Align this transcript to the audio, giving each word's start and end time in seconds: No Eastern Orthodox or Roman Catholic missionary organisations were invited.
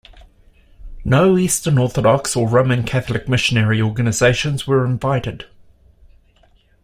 No 1.05 1.37
Eastern 1.37 1.77
Orthodox 1.77 2.35
or 2.35 2.49
Roman 2.49 2.81
Catholic 2.83 3.29
missionary 3.29 3.79
organisations 3.83 4.65
were 4.65 4.83
invited. 4.83 5.45